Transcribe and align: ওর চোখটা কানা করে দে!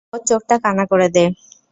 ওর 0.13 0.21
চোখটা 0.29 0.55
কানা 0.63 0.83
করে 0.91 1.07
দে! 1.15 1.23